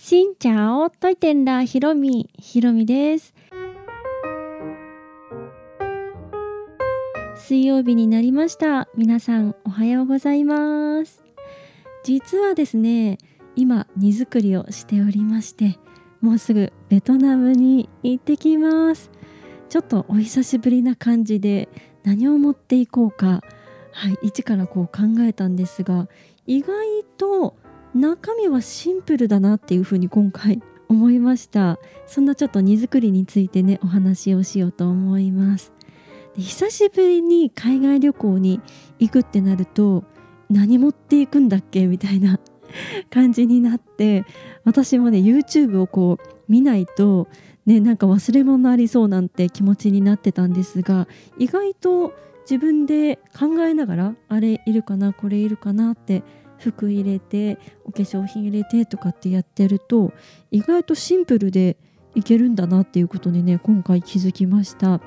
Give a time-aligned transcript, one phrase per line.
[0.00, 2.30] しんちゃおといてんらひろみ。
[2.38, 3.34] ひろみです。
[7.36, 8.88] 水曜日になりました。
[8.96, 11.24] 皆さんおはようございます。
[12.04, 13.18] 実はですね
[13.56, 15.80] 今荷造りをしておりまして
[16.20, 19.10] もうすぐベトナムに行ってきます。
[19.68, 21.68] ちょっとお久しぶりな感じで
[22.04, 23.42] 何を持っていこうか。
[23.90, 26.08] はい一からこう考えたんですが
[26.46, 27.56] 意外と
[27.94, 31.78] 中身はシンプルだなっていうふうに今回思いました。
[32.06, 35.72] そんなちょっと荷造りについてねお話をしようと思います。
[36.36, 38.60] で久しぶりに海外旅行に
[38.98, 40.04] 行くってなると
[40.50, 42.40] 何持っていくんだっけみたいな
[43.10, 44.24] 感じになって
[44.64, 47.28] 私もね YouTube をこう見ないと
[47.66, 52.14] ねなんか忘れ物ありそうなんて気持ちになってたんですが意外と
[52.48, 56.22] 自分で考えながらあれいるかなこれいるかなって
[56.58, 60.12] 服入れてお化粧品入れてとかってやってると
[60.50, 61.76] 意外とシンプルで
[62.14, 65.00] いけるんだなっていうことにね今回気づきました。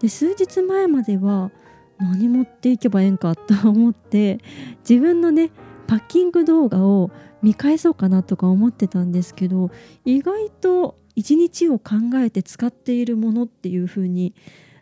[0.00, 1.50] で数日前までは
[1.98, 4.38] 何持っていけばええんかと思って
[4.88, 5.50] 自分のね
[5.86, 7.10] パッキング動画を
[7.42, 9.70] 見返そうかなとか思ってたんですけど
[10.04, 14.34] 意外と一日を考えて使っているものっていう風に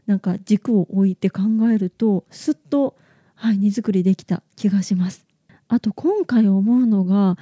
[0.07, 2.97] なんか軸を置いて考えるとすっと
[3.35, 5.28] はい荷造りできた気がします。
[5.69, 7.37] あと今回思うのが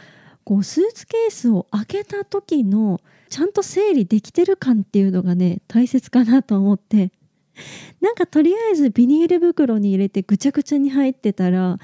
[0.44, 7.12] こうスーツケースを開けた時のちゃんと整理できてる感っていうのがね大切かなと思って。
[8.02, 11.78] なんかとりあえずビニール袋に入れてぐちゃぐちゃに入ってたら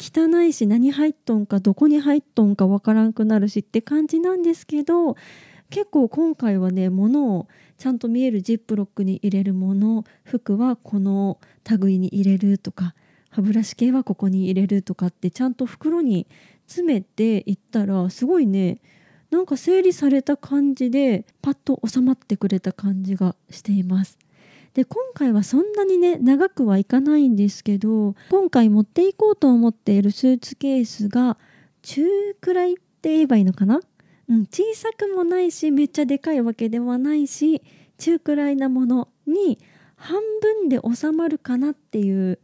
[0.00, 5.16] 汚いし何入っとんかどこに入っとんかわからんくなるしって感じなんですけど
[5.70, 11.38] 結構今回はね物をちゃんと見えるジップロックに入れるもの服はこの
[11.80, 12.94] 類に入れるとか
[13.36, 16.26] 歯ブラシ系はここに入れるとかってちゃんと袋に
[16.66, 18.80] 詰めていったらすごいね
[19.30, 24.18] なんか整理された感じでパッと収まってくれた感じがしています。
[24.72, 31.38] で今回はそんなにね長くはいかないんですけど今回持っていこうと思っているスーツケースが
[31.82, 32.04] 中
[32.40, 33.80] くらいって言えばいいのかな、
[34.28, 37.62] うん、小さくもないしめっちゃでかいわけではないし
[37.96, 39.58] 中くらいなものに
[39.96, 42.38] 半分で収まるかなっていう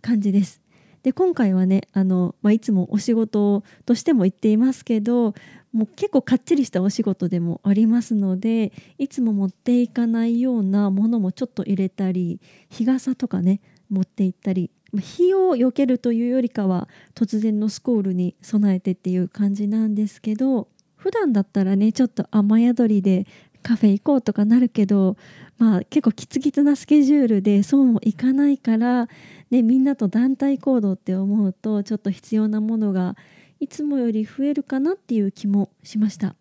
[0.00, 0.60] 感じです。
[1.02, 5.34] で今回はねあの、まあ、いつもお仕事としても言っていますけど
[5.72, 23.26] もう結構かっちりしたお仕事でもありますのでいつも持っていかないようなものもちょっと入れたり日傘とかね持って行ったり火を避けるというよりかは突然のスコールに備えてっていう感じなんですけど普段だったらねちょっと雨宿りで
[23.62, 25.16] カフェ行こうとかなるけど
[25.58, 29.08] まあ結構キツキツなスケジュールでそうもいかないから
[29.50, 33.16] ね、みんなと団体行動って思うとちょっと必要なものが
[33.58, 36.34] いつもより増えるかなっていう気もしました。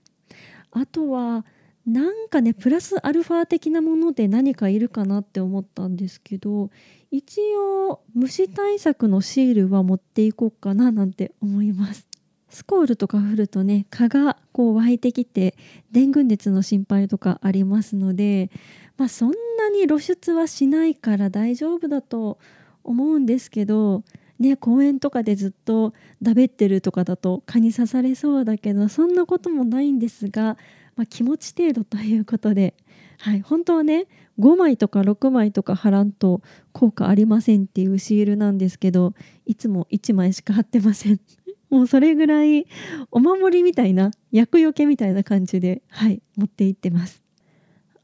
[0.71, 1.45] あとは
[1.85, 6.69] なんかねプラスアルファ的なもので何かいるかなって思ったんですけど
[7.09, 12.07] 一応虫対策のシールは持っていこうかななんて思います。
[12.49, 15.55] スコールとか降るとね蚊がこう湧いてきて
[15.91, 18.49] デング熱の心配とかありますので
[18.97, 22.39] まあそんなに露出はしないから大丈夫だと
[22.83, 24.03] 思うんですけど
[24.39, 30.57] ね公園とかでずっとだべってるとかだと蚊に刺されそうだけどそんなこともないんですが、
[30.95, 32.73] まあ、気持ち程度ということで、
[33.19, 34.07] はい、本当はね
[34.39, 36.41] 5枚とか6枚とか貼らんと
[36.71, 39.13] 効果ありませんっていうシールなんですけど
[39.45, 41.19] いつも1枚しか貼ってません。
[41.69, 42.65] もうそれぐらい
[43.11, 47.18] お守りみたいな厄除けみたいな感じではい持って行ってます。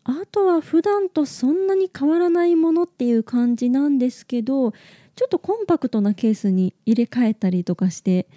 [0.05, 8.27] あとは普段とそんなに変わらないものっていう感じなんですけどちょっとコンパクトなケースに入れ替えたりとかして、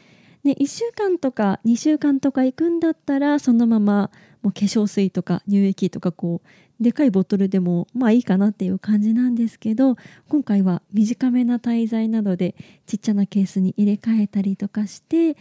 [0.45, 4.11] ね、1週間とか2週間とか行くんだったらそのまま
[4.43, 6.49] もう化粧水とか乳液とかこう
[6.83, 9.97] でかいボトルでもまあいいかなっていう感じなんですけど
[10.29, 12.55] 今回は短めな滞在などで
[12.87, 15.37] ちっちゃなケースに入れ替えたりとかして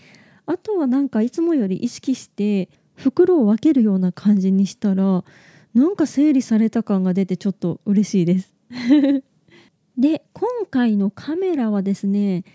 [0.45, 5.23] あとはなんかいつもより意識して袋を分けるような感じにしたら
[5.77, 8.51] なんか整理された感が出てちょっと嬉しいです。
[9.95, 12.45] で今回のカメラはですね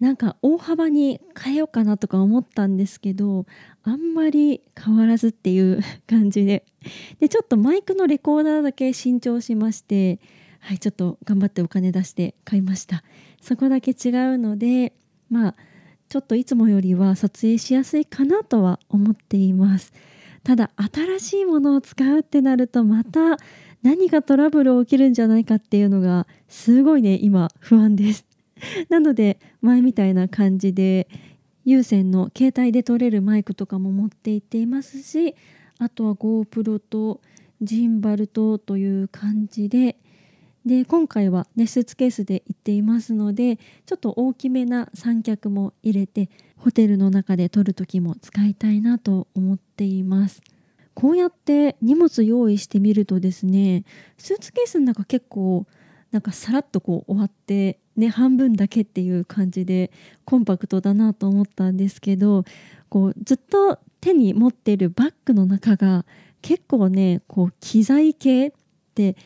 [0.00, 3.46] なんか大幅に変えようかなとか思ったんですけど
[3.84, 6.64] あんまり変わらずっていう感じで。
[7.20, 10.18] でちょっとマイクのレコーダーだけ新調しまして
[10.58, 13.04] はいちょっと頑張ってお金出して買いました。
[13.40, 14.94] そこだけ違うので
[15.30, 15.54] まあ
[16.08, 19.92] ちょっといつもよりは撮影しやすいかなとは思っています。
[20.44, 23.38] ただ新しいものを使うってなるとまた
[23.82, 28.26] 何かトラブルを起きるんじゃないかっていうのがすごいね今不安です。
[28.88, 31.08] なので前みたいな感じで
[31.64, 35.34] 有線の携帯で撮れるマイクとかも持っていっていますし
[35.78, 37.20] あとは GoPro と
[37.62, 39.96] ジンバルとという感じで
[40.66, 50.42] で今回は、ね、スーツケースで行っていますのでちょっと大きめな三脚も入れてホテルの中で撮る時も使いたいなと思っています。
[50.94, 53.84] こうやって荷物用意してみるとですね
[54.16, 55.66] スーツケースの中結構
[56.12, 59.90] なんかさらっとこう終わってね半分だけっていう感じで
[60.24, 62.44] コンパクトだなと思ったんですけど
[62.88, 66.06] こうずっと手に持ってるバッグの中が
[66.40, 68.52] 結構ねこう機材系っ
[68.94, 69.16] て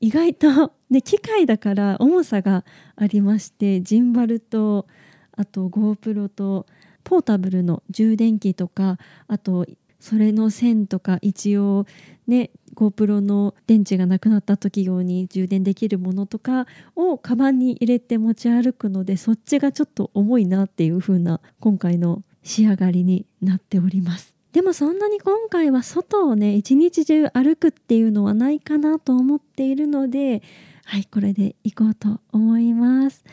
[0.00, 2.64] 意外と、ね、機械だから重さが
[2.96, 4.86] ありましてジンバルと
[5.32, 6.66] あと GoPro と
[7.04, 8.98] ポータブルの充電器とか
[9.28, 9.66] あと
[10.00, 11.86] それの線とか一応
[12.26, 24.37] ね GoPro の電池がなくなった時用に充電できるものとかをカバンに入れて持ち歩くのでそっちがちょっと重いなっていう風な今回の仕上がりになっております。
[24.58, 30.42] でもそんなに今回は外をね一日中歩くっていうのはないかなと思っているので
[30.84, 33.24] はいこれで行こうと思います。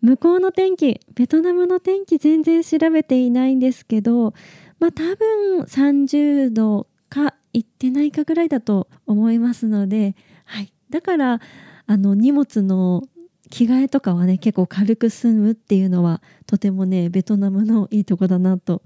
[0.00, 4.32] 向こうの天気ベトナムの天気全然調べていないんですけど
[4.78, 10.16] まあ多分30度か行ってないかぐらいだと思いますので、
[10.46, 11.42] はい、だから
[11.86, 13.02] あの荷物の
[13.50, 18.80] 着替えとかはね結構軽く済むっていうのはとてもねベトナムのいいとこだなと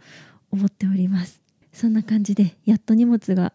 [0.50, 1.43] 思っております。
[1.74, 3.52] そんな感じでやっと荷物が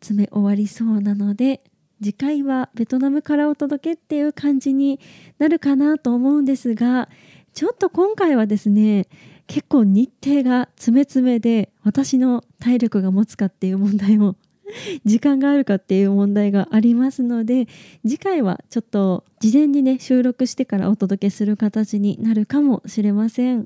[0.00, 1.62] 詰め終わりそうなので
[2.02, 4.98] 次回はベトナムからお届けっていう感じに
[5.38, 7.08] なるかなと思うんですが
[7.54, 9.06] ちょっと今回はですね
[9.46, 14.36] 結構日程が詰め詰めで私の体力が持つかっていう問題も
[15.04, 17.68] 時間があるかっていう問題がありますので
[18.02, 23.64] 次回はちょっと事前にね収録してからお届けする形になるかもしれません。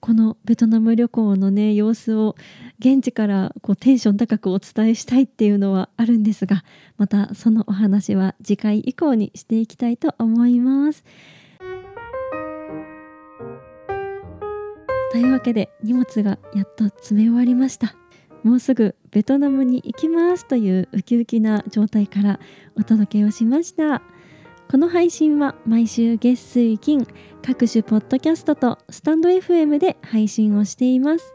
[0.00, 2.34] このベトナム旅行のね様子を
[2.80, 6.64] 現地からこうテンション高くお伝えしたいっていうのはあるんですが
[6.96, 11.04] またそのお話は次回以降にしていきたいと思います。
[15.12, 17.94] というわけで荷物がやっと詰め終わりました。
[18.42, 22.40] もうすぐベトナムに行きますというウキウキな状態から
[22.76, 24.00] お届けをしました。
[24.70, 27.06] この配信は毎週月水金
[27.44, 31.34] 各種ポッドキャストとスタンド FM で配信をしています。